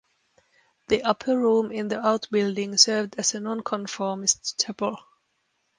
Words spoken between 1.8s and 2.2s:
the